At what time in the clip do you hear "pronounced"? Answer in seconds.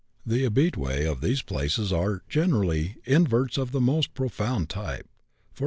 4.15-4.69